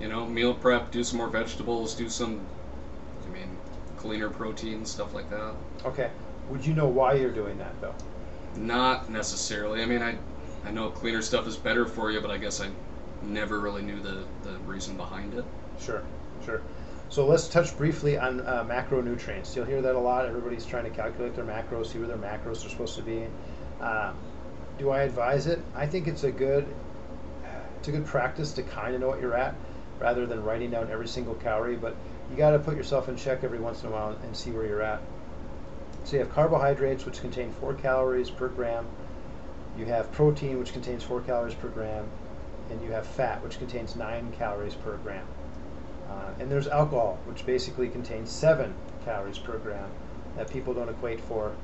you 0.00 0.08
know, 0.08 0.26
meal 0.26 0.54
prep, 0.54 0.90
do 0.90 1.04
some 1.04 1.18
more 1.18 1.28
vegetables, 1.28 1.94
do 1.94 2.08
some, 2.08 2.40
I 3.26 3.32
mean, 3.32 3.56
cleaner 3.96 4.28
protein, 4.28 4.84
stuff 4.84 5.14
like 5.14 5.30
that. 5.30 5.54
Okay. 5.84 6.10
Would 6.50 6.66
you 6.66 6.74
know 6.74 6.88
why 6.88 7.14
you're 7.14 7.32
doing 7.32 7.58
that 7.58 7.80
though? 7.80 7.94
Not 8.56 9.10
necessarily. 9.10 9.82
I 9.82 9.86
mean, 9.86 10.02
I, 10.02 10.16
I 10.64 10.70
know 10.70 10.90
cleaner 10.90 11.22
stuff 11.22 11.46
is 11.46 11.56
better 11.56 11.86
for 11.86 12.10
you, 12.10 12.20
but 12.20 12.30
I 12.30 12.38
guess 12.38 12.60
I 12.60 12.68
never 13.22 13.60
really 13.60 13.82
knew 13.82 14.00
the, 14.00 14.24
the 14.42 14.58
reason 14.66 14.96
behind 14.96 15.34
it. 15.34 15.44
Sure, 15.80 16.02
sure. 16.44 16.62
So 17.08 17.26
let's 17.26 17.48
touch 17.48 17.76
briefly 17.76 18.18
on 18.18 18.40
uh, 18.40 18.64
macronutrients. 18.64 19.54
You'll 19.54 19.66
hear 19.66 19.80
that 19.82 19.94
a 19.94 19.98
lot. 19.98 20.26
Everybody's 20.26 20.66
trying 20.66 20.84
to 20.84 20.90
calculate 20.90 21.34
their 21.34 21.44
macros, 21.44 21.92
see 21.92 21.98
where 21.98 22.08
their 22.08 22.16
macros 22.16 22.66
are 22.66 22.68
supposed 22.68 22.96
to 22.96 23.02
be. 23.02 23.26
Um, 23.80 24.16
do 24.78 24.90
I 24.90 25.02
advise 25.02 25.46
it? 25.46 25.60
I 25.74 25.86
think 25.86 26.08
it's 26.08 26.24
a 26.24 26.32
good 26.32 26.66
it's 27.78 27.88
a 27.88 27.92
good 27.92 28.06
practice 28.06 28.52
to 28.54 28.62
kind 28.62 28.94
of 28.94 29.00
know 29.02 29.08
what 29.08 29.20
you're 29.20 29.36
at 29.36 29.54
rather 30.00 30.26
than 30.26 30.42
writing 30.42 30.70
down 30.70 30.90
every 30.90 31.08
single 31.08 31.34
calorie. 31.34 31.76
But 31.76 31.96
you 32.30 32.36
got 32.36 32.50
to 32.50 32.58
put 32.58 32.76
yourself 32.76 33.08
in 33.08 33.16
check 33.16 33.44
every 33.44 33.58
once 33.58 33.82
in 33.82 33.88
a 33.88 33.92
while 33.92 34.16
and 34.22 34.36
see 34.36 34.50
where 34.50 34.66
you're 34.66 34.82
at. 34.82 35.00
So 36.04 36.16
you 36.16 36.18
have 36.20 36.30
carbohydrates, 36.32 37.06
which 37.06 37.20
contain 37.20 37.50
four 37.50 37.74
calories 37.74 38.30
per 38.30 38.48
gram. 38.48 38.86
You 39.78 39.86
have 39.86 40.12
protein, 40.12 40.58
which 40.58 40.72
contains 40.72 41.02
four 41.02 41.20
calories 41.22 41.54
per 41.54 41.68
gram, 41.68 42.06
and 42.70 42.82
you 42.82 42.92
have 42.92 43.06
fat, 43.06 43.42
which 43.42 43.58
contains 43.58 43.96
nine 43.96 44.32
calories 44.38 44.74
per 44.74 44.96
gram. 44.98 45.26
Uh, 46.08 46.30
and 46.38 46.50
there's 46.50 46.68
alcohol, 46.68 47.18
which 47.24 47.44
basically 47.46 47.88
contains 47.88 48.30
seven 48.30 48.74
calories 49.04 49.38
per 49.38 49.58
gram 49.58 49.90
that 50.36 50.50
people 50.50 50.74
don't 50.74 50.88
equate 50.88 51.20
for 51.20 51.54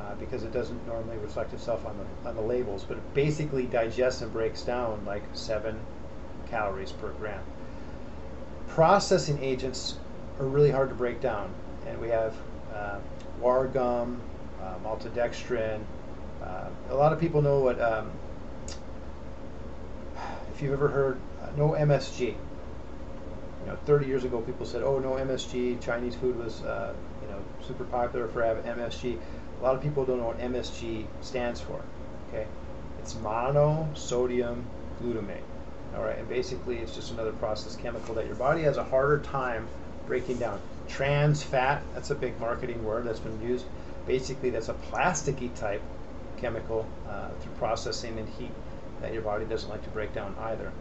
uh, 0.00 0.14
because 0.14 0.42
it 0.42 0.52
doesn't 0.52 0.86
normally 0.86 1.18
reflect 1.18 1.52
itself 1.52 1.84
on 1.84 1.96
the, 1.98 2.28
on 2.28 2.34
the 2.34 2.42
labels, 2.42 2.84
but 2.84 2.96
it 2.96 3.14
basically 3.14 3.66
digests 3.66 4.22
and 4.22 4.32
breaks 4.32 4.62
down 4.62 5.04
like 5.04 5.22
seven 5.34 5.78
calories 6.48 6.92
per 6.92 7.10
gram. 7.12 7.42
Processing 8.74 9.42
agents 9.42 9.98
are 10.38 10.46
really 10.46 10.70
hard 10.70 10.90
to 10.90 10.94
break 10.94 11.20
down, 11.20 11.52
and 11.86 12.00
we 12.00 12.08
have 12.08 12.36
uh, 12.72 12.98
guar 13.42 13.70
gum, 13.72 14.20
uh, 14.62 14.74
maltodextrin. 14.84 15.80
Uh, 16.40 16.68
a 16.88 16.94
lot 16.94 17.12
of 17.12 17.18
people 17.18 17.42
know 17.42 17.58
what, 17.58 17.80
um, 17.80 18.12
if 20.54 20.62
you've 20.62 20.72
ever 20.72 20.86
heard, 20.86 21.18
uh, 21.42 21.48
no 21.56 21.70
MSG. 21.70 22.20
You 22.28 22.36
know, 23.66 23.76
30 23.86 24.06
years 24.06 24.22
ago, 24.22 24.40
people 24.40 24.64
said, 24.64 24.82
"Oh, 24.82 25.00
no 25.00 25.14
MSG." 25.14 25.82
Chinese 25.82 26.14
food 26.14 26.36
was, 26.36 26.62
uh, 26.62 26.94
you 27.22 27.28
know, 27.28 27.42
super 27.66 27.84
popular 27.84 28.28
for 28.28 28.40
having 28.42 28.64
MSG. 28.64 29.18
A 29.58 29.62
lot 29.64 29.74
of 29.74 29.82
people 29.82 30.04
don't 30.04 30.18
know 30.18 30.28
what 30.28 30.38
MSG 30.38 31.06
stands 31.22 31.60
for. 31.60 31.80
Okay, 32.28 32.46
it's 33.00 33.14
monosodium 33.14 34.62
glutamate. 35.02 35.49
All 35.96 36.02
right, 36.02 36.18
and 36.18 36.28
basically, 36.28 36.78
it's 36.78 36.94
just 36.94 37.10
another 37.10 37.32
processed 37.32 37.80
chemical 37.80 38.14
that 38.14 38.26
your 38.26 38.36
body 38.36 38.62
has 38.62 38.76
a 38.76 38.84
harder 38.84 39.18
time 39.18 39.66
breaking 40.06 40.38
down. 40.38 40.60
Trans 40.88 41.42
fat, 41.42 41.82
that's 41.94 42.10
a 42.10 42.14
big 42.14 42.38
marketing 42.40 42.84
word 42.84 43.04
that's 43.04 43.20
been 43.20 43.40
used. 43.42 43.64
Basically, 44.06 44.50
that's 44.50 44.68
a 44.68 44.74
plasticky 44.74 45.54
type 45.54 45.82
chemical 46.36 46.86
uh, 47.08 47.28
through 47.40 47.52
processing 47.52 48.18
and 48.18 48.28
heat 48.28 48.50
that 49.00 49.12
your 49.12 49.22
body 49.22 49.44
doesn't 49.44 49.68
like 49.68 49.82
to 49.82 49.90
break 49.90 50.12
down 50.12 50.34
either. 50.40 50.72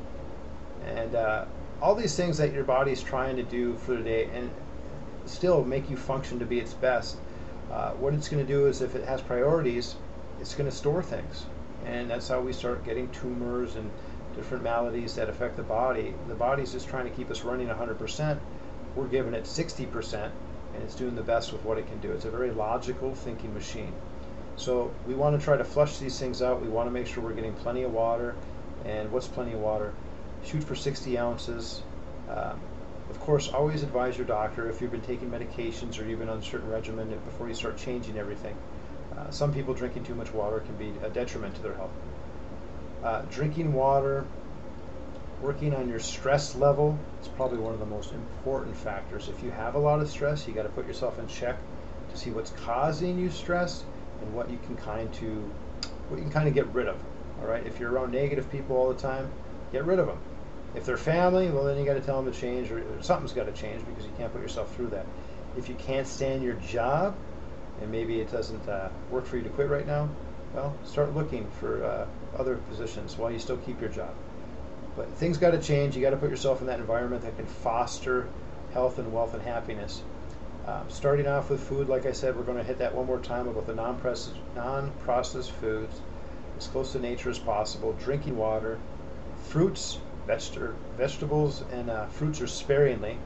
And 0.86 1.16
uh, 1.16 1.46
all 1.82 1.96
these 1.96 2.16
things 2.16 2.38
that 2.38 2.54
your 2.54 2.64
body 2.64 2.92
is 2.92 3.02
trying 3.02 3.36
to 3.38 3.44
do 3.44 3.76
for 3.78 3.96
the 3.96 4.04
day 4.04 4.30
and 4.34 4.50
still 5.26 5.64
make 5.64 5.90
you 5.90 5.98
function 5.98 6.40
to 6.40 6.46
be 6.46 6.60
its 6.60 6.74
best. 6.74 7.18
Uh, 7.72 7.92
what 7.92 8.14
it's 8.14 8.30
going 8.30 8.46
to 8.46 8.52
do 8.52 8.68
is 8.68 8.82
if 8.82 8.96
it 8.96 9.06
has 9.06 9.22
priorities, 9.22 9.96
it's 10.40 10.56
going 10.56 10.70
to 10.70 10.76
store 10.76 11.04
things. 11.04 11.46
And 11.86 12.10
that's 12.10 12.28
how 12.28 12.42
we 12.42 12.52
start 12.52 12.84
getting 12.84 13.10
tumors 13.12 13.76
and 13.76 13.90
different 14.36 14.64
maladies 14.64 15.16
that 15.16 15.30
affect 15.30 15.56
the 15.56 15.64
body. 15.64 16.14
The 16.28 16.36
body's 16.36 16.72
just 16.72 16.88
trying 16.88 17.06
to 17.06 17.12
keep 17.12 17.30
us 17.30 17.42
running 17.44 17.68
100%. 17.68 18.40
We're 18.96 19.08
giving 19.08 19.34
it 19.34 19.44
60%, 19.44 20.32
and 20.74 20.84
it's 20.84 20.96
doing 20.96 21.16
the 21.16 21.24
best 21.24 21.52
with 21.52 21.64
what 21.64 21.78
it 21.78 21.88
can 21.88 22.00
do. 22.00 22.12
It's 22.12 22.26
a 22.26 22.32
very 22.32 22.52
logical 22.52 23.14
thinking 23.16 23.54
machine. 23.54 23.94
So 24.56 24.92
we 25.08 25.14
want 25.14 25.40
to 25.40 25.44
try 25.44 25.56
to 25.56 25.64
flush 25.64 25.98
these 26.00 26.20
things 26.20 26.42
out. 26.42 26.62
We 26.62 26.68
want 26.68 26.88
to 26.88 26.92
make 26.92 27.08
sure 27.08 27.24
we're 27.24 27.34
getting 27.34 27.54
plenty 27.54 27.84
of 27.84 27.94
water. 27.94 28.36
And 28.86 29.12
what's 29.12 29.28
plenty 29.28 29.54
of 29.54 29.60
water? 29.60 29.94
Shoot 30.46 30.64
for 30.64 30.76
60 30.76 31.18
ounces. 31.18 31.82
Um, 32.30 32.60
of 33.10 33.20
course, 33.22 33.50
always 33.50 33.84
advise 33.84 34.18
your 34.18 34.28
doctor 34.28 34.70
if 34.70 34.82
you've 34.82 34.92
been 34.92 35.02
taking 35.02 35.32
medications 35.32 36.00
or 36.00 36.06
you've 36.06 36.20
been 36.20 36.30
on 36.30 36.40
a 36.40 36.44
certain 36.44 36.70
regimen 36.70 37.10
before 37.26 37.48
you 37.48 37.56
start 37.56 37.78
changing 37.78 38.18
everything. 38.18 38.56
Uh, 39.18 39.30
some 39.32 39.54
people 39.54 39.74
drinking 39.74 40.04
too 40.04 40.16
much 40.16 40.32
water 40.34 40.60
can 40.60 40.76
be 40.76 40.94
a 41.04 41.10
detriment 41.10 41.56
to 41.56 41.62
their 41.62 41.74
health. 41.74 41.92
Uh, 43.04 43.22
drinking 43.32 43.74
water, 43.74 44.26
working 45.42 45.74
on 45.74 45.88
your 45.88 46.00
stress 46.00 46.56
level 46.56 46.98
is 47.22 47.28
probably 47.30 47.58
one 47.58 47.74
of 47.74 47.80
the 47.80 47.86
most 47.86 48.12
important 48.12 48.76
factors. 48.76 49.30
If 49.30 49.42
you 49.42 49.52
have 49.52 49.76
a 49.76 49.80
lot 49.80 50.02
of 50.02 50.10
stress, 50.10 50.48
you 50.48 50.54
got 50.54 50.64
to 50.64 50.70
put 50.70 50.86
yourself 50.86 51.18
in 51.18 51.28
check 51.28 51.58
to 52.12 52.18
see 52.18 52.32
what's 52.32 52.52
causing 52.52 53.18
you 53.18 53.30
stress 53.30 53.84
and 54.22 54.34
what 54.34 54.50
you 54.50 54.60
can 54.66 54.76
kind 54.76 55.12
to 55.14 55.50
what 56.10 56.18
you 56.18 56.24
can 56.24 56.32
kind 56.32 56.48
of 56.48 56.54
get 56.54 56.68
rid 56.68 56.88
of. 56.88 56.98
All 57.40 57.48
right, 57.48 57.66
if 57.66 57.80
you're 57.80 57.92
around 57.92 58.12
negative 58.12 58.52
people 58.52 58.76
all 58.76 58.90
the 58.90 59.00
time, 59.00 59.32
get 59.72 59.86
rid 59.86 60.00
of 60.00 60.08
them. 60.08 60.20
If 60.76 60.86
they're 60.86 60.98
family, 60.98 61.50
well 61.50 61.64
then 61.64 61.78
you 61.78 61.86
got 61.86 61.94
to 61.94 62.02
tell 62.02 62.22
them 62.22 62.32
to 62.32 62.38
change, 62.38 62.70
or, 62.70 62.80
or 62.80 63.02
something's 63.02 63.32
got 63.32 63.46
to 63.46 63.54
change 63.54 63.86
because 63.86 64.04
you 64.04 64.12
can't 64.18 64.32
put 64.34 64.42
yourself 64.42 64.76
through 64.76 64.88
that. 64.88 65.06
If 65.58 65.70
you 65.70 65.76
can't 65.76 66.06
stand 66.06 66.44
your 66.44 66.56
job, 66.56 67.16
and 67.82 67.90
maybe 67.92 68.20
it 68.20 68.30
doesn't 68.32 68.68
uh, 68.68 68.90
work 69.10 69.26
for 69.26 69.38
you 69.38 69.44
to 69.44 69.50
quit 69.50 69.70
right 69.70 69.88
now, 69.88 70.10
well, 70.54 70.76
start 70.84 71.14
looking 71.16 71.48
for 71.60 71.84
uh, 71.84 72.08
other 72.38 72.56
positions 72.56 73.18
while 73.18 73.32
you 73.32 73.40
still 73.40 73.58
keep 73.58 73.80
your 73.80 73.90
job. 73.90 74.16
But 74.96 75.10
things 75.14 75.38
got 75.38 75.52
to 75.52 75.62
change. 75.62 75.96
You 75.96 76.02
got 76.02 76.10
to 76.10 76.18
put 76.18 76.30
yourself 76.30 76.62
in 76.62 76.68
that 76.68 76.80
environment 76.80 77.22
that 77.24 77.36
can 77.38 77.46
foster 77.46 78.28
health 78.74 79.00
and 79.00 79.14
wealth 79.14 79.34
and 79.34 79.44
happiness. 79.44 80.02
Um, 80.66 80.86
starting 80.90 81.28
off 81.28 81.50
with 81.50 81.62
food, 81.62 81.88
like 81.88 82.06
I 82.06 82.12
said, 82.12 82.36
we're 82.36 82.44
going 82.44 82.58
to 82.58 82.64
hit 82.64 82.78
that 82.80 82.94
one 82.94 83.06
more 83.06 83.20
time 83.20 83.48
about 83.48 83.66
the 83.66 83.74
non-processed, 83.74 84.36
non-processed 84.56 85.52
foods, 85.52 86.02
as 86.58 86.68
close 86.68 86.92
to 86.92 87.00
nature 87.00 87.30
as 87.30 87.40
possible. 87.40 87.94
Drinking 87.94 88.38
water, 88.38 88.80
fruits, 89.48 90.00
veg- 90.28 90.76
vegetables, 90.98 91.64
and 91.72 91.90
uh, 91.90 92.06
fruits 92.08 92.42
are 92.42 92.48
sparingly. 92.48 93.18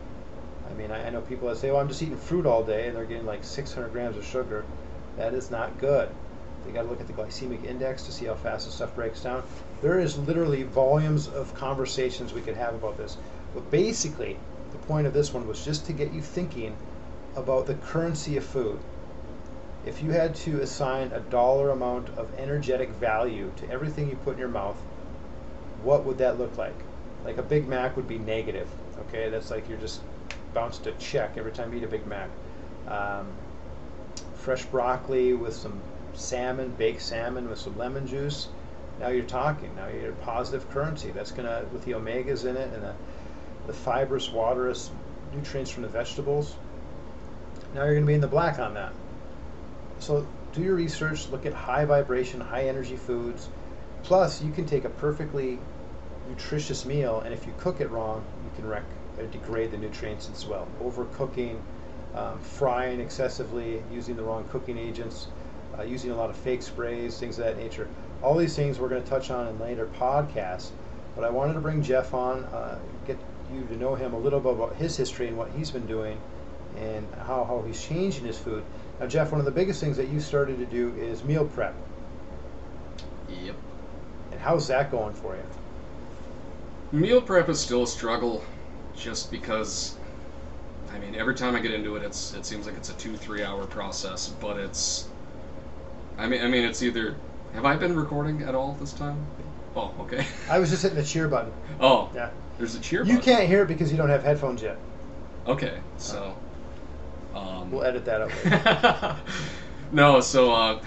I 0.69 0.73
mean, 0.73 0.91
I, 0.91 1.07
I 1.07 1.09
know 1.09 1.21
people 1.21 1.49
that 1.49 1.57
say, 1.57 1.69
"Oh, 1.69 1.77
I'm 1.77 1.87
just 1.87 2.01
eating 2.01 2.17
fruit 2.17 2.45
all 2.45 2.63
day," 2.63 2.87
and 2.87 2.95
they're 2.95 3.05
getting 3.05 3.25
like 3.25 3.43
600 3.43 3.91
grams 3.91 4.15
of 4.15 4.25
sugar. 4.25 4.63
That 5.17 5.33
is 5.33 5.51
not 5.51 5.77
good. 5.79 6.09
They 6.65 6.71
got 6.71 6.83
to 6.83 6.89
look 6.89 7.01
at 7.01 7.07
the 7.07 7.13
glycemic 7.13 7.65
index 7.65 8.03
to 8.03 8.11
see 8.11 8.25
how 8.25 8.35
fast 8.35 8.65
the 8.65 8.71
stuff 8.71 8.95
breaks 8.95 9.21
down. 9.21 9.43
There 9.81 9.99
is 9.99 10.17
literally 10.17 10.63
volumes 10.63 11.27
of 11.27 11.53
conversations 11.55 12.33
we 12.33 12.41
could 12.41 12.55
have 12.55 12.73
about 12.73 12.97
this. 12.97 13.17
But 13.53 13.69
basically, 13.69 14.37
the 14.71 14.77
point 14.79 15.07
of 15.07 15.13
this 15.13 15.33
one 15.33 15.47
was 15.47 15.63
just 15.63 15.85
to 15.87 15.93
get 15.93 16.13
you 16.13 16.21
thinking 16.21 16.75
about 17.35 17.67
the 17.67 17.75
currency 17.75 18.37
of 18.37 18.43
food. 18.43 18.79
If 19.85 20.01
you 20.01 20.11
had 20.11 20.35
to 20.35 20.61
assign 20.61 21.11
a 21.11 21.19
dollar 21.19 21.71
amount 21.71 22.09
of 22.17 22.33
energetic 22.39 22.89
value 22.89 23.51
to 23.57 23.69
everything 23.69 24.09
you 24.09 24.15
put 24.15 24.33
in 24.33 24.39
your 24.39 24.47
mouth, 24.47 24.77
what 25.83 26.05
would 26.05 26.19
that 26.19 26.39
look 26.39 26.57
like? 26.57 26.75
Like 27.25 27.37
a 27.37 27.43
Big 27.43 27.67
Mac 27.67 27.95
would 27.97 28.07
be 28.07 28.17
negative. 28.17 28.69
Okay, 29.07 29.29
that's 29.29 29.51
like 29.51 29.67
you're 29.67 29.77
just 29.79 30.01
bounced 30.53 30.87
a 30.87 30.93
check 30.93 31.37
every 31.37 31.51
time 31.51 31.73
you 31.73 31.79
eat 31.79 31.83
a 31.83 31.87
Big 31.87 32.07
Mac. 32.07 32.29
Um, 32.87 33.27
fresh 34.35 34.65
broccoli 34.65 35.33
with 35.33 35.53
some 35.53 35.81
salmon, 36.13 36.73
baked 36.77 37.01
salmon 37.01 37.49
with 37.49 37.59
some 37.59 37.77
lemon 37.77 38.07
juice. 38.07 38.47
Now 38.99 39.09
you're 39.09 39.25
talking. 39.25 39.75
Now 39.75 39.87
you're 39.87 40.11
positive 40.13 40.69
currency. 40.69 41.11
That's 41.11 41.31
gonna 41.31 41.65
with 41.71 41.85
the 41.85 41.93
omegas 41.93 42.45
in 42.45 42.57
it 42.57 42.73
and 42.73 42.83
the, 42.83 42.93
the 43.67 43.73
fibrous, 43.73 44.29
waterous 44.29 44.89
nutrients 45.33 45.71
from 45.71 45.83
the 45.83 45.89
vegetables. 45.89 46.55
Now 47.73 47.85
you're 47.85 47.95
gonna 47.95 48.05
be 48.05 48.13
in 48.13 48.21
the 48.21 48.27
black 48.27 48.59
on 48.59 48.73
that. 48.75 48.93
So 49.99 50.27
do 50.53 50.61
your 50.61 50.75
research. 50.75 51.29
Look 51.29 51.45
at 51.45 51.53
high 51.53 51.85
vibration, 51.85 52.39
high 52.39 52.67
energy 52.67 52.95
foods. 52.95 53.49
Plus, 54.03 54.41
you 54.41 54.51
can 54.51 54.65
take 54.65 54.85
a 54.85 54.89
perfectly 54.89 55.59
nutritious 56.29 56.85
meal, 56.85 57.21
and 57.21 57.33
if 57.33 57.45
you 57.45 57.53
cook 57.57 57.81
it 57.81 57.89
wrong, 57.89 58.23
you 58.43 58.51
can 58.55 58.67
wreck 58.67 58.83
or 59.17 59.25
degrade 59.27 59.71
the 59.71 59.77
nutrients 59.77 60.29
as 60.31 60.45
well. 60.45 60.67
Overcooking, 60.81 61.59
um, 62.15 62.39
frying 62.39 62.99
excessively, 62.99 63.81
using 63.91 64.15
the 64.15 64.23
wrong 64.23 64.45
cooking 64.49 64.77
agents, 64.77 65.27
uh, 65.77 65.83
using 65.83 66.11
a 66.11 66.15
lot 66.15 66.29
of 66.29 66.35
fake 66.35 66.61
sprays, 66.61 67.19
things 67.19 67.37
of 67.39 67.45
that 67.45 67.57
nature. 67.57 67.87
All 68.21 68.37
these 68.37 68.55
things 68.55 68.79
we're 68.79 68.89
going 68.89 69.03
to 69.03 69.09
touch 69.09 69.29
on 69.31 69.47
in 69.47 69.59
later 69.59 69.89
podcasts. 69.99 70.69
But 71.15 71.23
I 71.23 71.29
wanted 71.29 71.53
to 71.53 71.59
bring 71.59 71.83
Jeff 71.83 72.13
on, 72.13 72.43
uh, 72.45 72.79
get 73.05 73.17
you 73.53 73.63
to 73.65 73.77
know 73.77 73.93
him 73.95 74.13
a 74.13 74.17
little 74.17 74.39
bit 74.39 74.53
about 74.53 74.75
his 74.75 74.97
history 74.97 75.27
and 75.27 75.37
what 75.37 75.51
he's 75.51 75.69
been 75.69 75.85
doing, 75.85 76.19
and 76.77 77.05
how 77.27 77.43
how 77.43 77.63
he's 77.67 77.83
changing 77.83 78.25
his 78.25 78.37
food. 78.37 78.63
Now, 78.99 79.07
Jeff, 79.07 79.31
one 79.31 79.39
of 79.39 79.45
the 79.45 79.51
biggest 79.51 79.79
things 79.79 79.97
that 79.97 80.09
you 80.09 80.19
started 80.19 80.57
to 80.57 80.65
do 80.65 80.93
is 80.95 81.23
meal 81.23 81.45
prep. 81.45 81.75
Yep. 83.29 83.55
And 84.31 84.39
how's 84.39 84.67
that 84.67 84.89
going 84.89 85.13
for 85.13 85.35
you? 85.35 85.43
Meal 86.99 87.21
prep 87.21 87.49
is 87.49 87.59
still 87.59 87.83
a 87.83 87.87
struggle, 87.87 88.43
just 88.95 89.31
because. 89.31 89.97
I 90.91 90.99
mean, 90.99 91.15
every 91.15 91.33
time 91.33 91.55
I 91.55 91.59
get 91.59 91.71
into 91.71 91.95
it, 91.95 92.03
it's 92.03 92.33
it 92.33 92.45
seems 92.45 92.65
like 92.67 92.75
it's 92.75 92.89
a 92.89 92.93
two 92.93 93.17
three 93.17 93.43
hour 93.43 93.65
process, 93.65 94.29
but 94.39 94.57
it's. 94.57 95.09
I 96.17 96.27
mean, 96.27 96.41
I 96.43 96.47
mean, 96.47 96.63
it's 96.65 96.81
either. 96.83 97.15
Have 97.53 97.65
I 97.65 97.75
been 97.75 97.95
recording 97.95 98.41
at 98.43 98.55
all 98.55 98.73
this 98.79 98.93
time? 98.93 99.23
Oh, 99.75 99.93
okay. 100.01 100.25
I 100.49 100.59
was 100.59 100.69
just 100.69 100.81
hitting 100.83 100.97
the 100.97 101.03
cheer 101.03 101.27
button. 101.27 101.51
Oh, 101.79 102.09
Yeah. 102.15 102.29
there's 102.57 102.75
a 102.75 102.79
cheer. 102.79 103.03
You 103.03 103.15
button. 103.17 103.21
can't 103.33 103.47
hear 103.47 103.63
it 103.63 103.67
because 103.67 103.91
you 103.91 103.97
don't 103.97 104.09
have 104.09 104.23
headphones 104.23 104.61
yet. 104.61 104.77
Okay, 105.47 105.79
so. 105.97 106.35
Um, 107.35 107.71
We'll 107.71 107.83
edit 107.83 108.05
that 108.05 108.21
out. 108.21 109.17
no, 109.91 110.19
so 110.21 110.53
uh, 110.53 110.79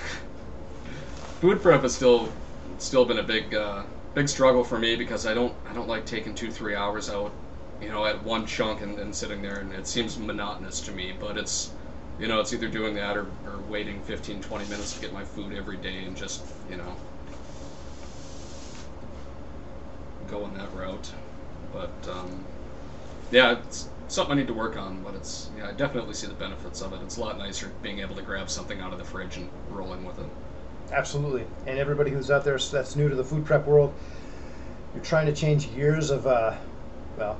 food 1.41 1.61
prep 1.61 1.83
has 1.83 1.95
still 1.95 2.33
still 2.79 3.05
been 3.05 3.19
a 3.19 3.23
big 3.23 3.55
uh, 3.55 3.83
big 4.15 4.29
struggle 4.29 4.63
for 4.63 4.79
me 4.79 4.95
because 4.97 5.27
I 5.27 5.35
don't 5.35 5.53
I 5.69 5.73
don't 5.75 5.89
like 5.89 6.07
taking 6.07 6.35
two 6.35 6.51
three 6.51 6.75
hours 6.77 7.11
out, 7.11 7.33
you 7.81 7.89
know, 7.89 8.05
at 8.07 8.23
one 8.23 8.47
chunk 8.47 8.81
and, 8.83 8.99
and 8.99 9.15
sitting 9.15 9.43
there 9.43 9.57
and 9.59 9.73
it 9.73 9.87
seems 9.87 10.19
monotonous 10.19 10.81
to 10.83 10.93
me. 10.93 11.13
But 11.19 11.37
it's 11.37 11.71
you 12.19 12.29
know 12.29 12.41
it's 12.41 12.53
either 12.53 12.69
doing 12.69 12.95
that 12.95 13.17
or, 13.17 13.27
or 13.47 13.59
waiting 13.69 14.01
15 14.03 14.41
20 14.41 14.65
minutes 14.67 14.95
to 14.95 15.01
get 15.01 15.13
my 15.13 15.25
food 15.25 15.55
every 15.55 15.77
day 15.77 16.05
and 16.05 16.17
just 16.17 16.45
you 16.71 16.77
know 16.77 16.97
going 20.29 20.55
that 20.55 20.73
route. 20.75 21.11
But 21.73 21.93
um, 22.11 22.45
yeah, 23.31 23.59
it's 23.59 23.89
something 24.09 24.37
I 24.37 24.41
need 24.41 24.47
to 24.49 24.55
work 24.55 24.77
on, 24.77 25.03
but 25.03 25.15
it's 25.15 25.51
yeah, 25.59 25.69
I 25.69 25.73
definitely 25.73 26.15
see 26.15 26.27
the 26.27 26.35
benefits 26.35 26.83
of 26.83 26.93
it. 26.93 27.01
It's 27.03 27.17
a 27.17 27.21
lot 27.21 27.39
nicer 27.39 27.71
being 27.83 28.01
able 28.01 28.17
to 28.17 28.23
grab 28.23 28.51
something 28.51 28.81
out 28.81 28.93
of 28.93 28.99
the 28.99 29.05
fridge 29.05 29.37
and 29.37 29.49
rolling 29.71 30.05
with 30.05 30.19
it. 30.19 30.27
Absolutely. 30.93 31.45
And 31.67 31.79
everybody 31.79 32.11
who's 32.11 32.31
out 32.31 32.45
there 32.45 32.59
that's 32.59 32.97
new 32.97 33.09
to 33.09 33.15
the 33.15 33.25
food 33.25 33.45
prep 33.45 33.67
world, 33.67 33.93
you're 34.95 35.03
trying 35.03 35.27
to 35.27 35.33
change 35.33 35.67
years 35.67 36.11
of, 36.11 36.27
uh, 36.27 36.55
well, 37.19 37.39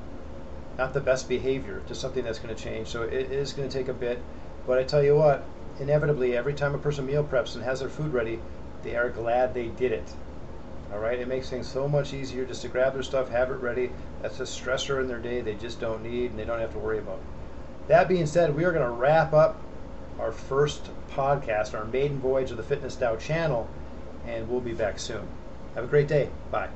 not 0.77 0.93
the 0.93 1.01
best 1.01 1.29
behavior 1.29 1.83
to 1.87 1.95
something 1.95 2.25
that's 2.25 2.39
going 2.39 2.55
to 2.55 2.61
change. 2.61 2.89
So 2.89 3.03
it 3.03 3.31
is 3.31 3.53
going 3.53 3.69
to 3.69 3.79
take 3.79 3.89
a 3.89 3.95
bit. 3.95 4.21
But 4.67 4.79
I 4.79 4.85
tell 4.85 5.03
you 5.03 5.17
what, 5.17 5.47
inevitably, 5.79 6.37
every 6.37 6.55
time 6.55 6.75
a 6.75 6.79
person 6.79 7.07
meal 7.07 7.25
preps 7.25 7.55
and 7.55 7.65
has 7.65 7.81
their 7.81 7.89
food 7.89 8.13
ready, 8.13 8.41
they 8.83 8.97
are 8.97 9.09
glad 9.09 9.55
they 9.55 9.69
did 9.69 9.93
it. 9.93 10.15
All 10.93 10.99
right, 10.99 11.19
it 11.19 11.29
makes 11.29 11.51
things 11.51 11.69
so 11.69 11.89
much 11.89 12.13
easier 12.13 12.45
just 12.45 12.63
to 12.63 12.69
grab 12.69 12.95
their 12.95 13.03
stuff, 13.03 13.29
have 13.31 13.51
it 13.51 13.55
ready. 13.55 13.91
That's 14.23 14.41
a 14.41 14.45
stressor 14.45 15.01
in 15.01 15.09
their 15.09 15.19
day 15.19 15.41
they 15.41 15.55
just 15.55 15.81
don't 15.81 16.03
need 16.03 16.31
and 16.31 16.39
they 16.39 16.45
don't 16.45 16.61
have 16.61 16.73
to 16.73 16.79
worry 16.79 16.99
about. 16.99 17.21
That 17.89 18.09
being 18.09 18.27
said, 18.27 18.57
we 18.57 18.65
are 18.65 18.73
going 18.73 18.85
to 18.85 18.91
wrap 18.91 19.33
up 19.33 19.61
our 20.19 20.33
first 20.33 20.91
podcast, 21.11 21.75
our 21.75 21.85
maiden 21.85 22.19
voyage 22.19 22.51
of 22.51 22.57
the 22.57 22.63
Fitness 22.63 22.97
Dow 22.97 23.17
channel, 23.17 23.69
and 24.27 24.49
we'll 24.49 24.61
be 24.61 24.73
back 24.73 24.99
soon. 24.99 25.29
Have 25.75 25.85
a 25.85 25.89
great 25.89 26.09
day. 26.09 26.31
Bye. 26.51 26.71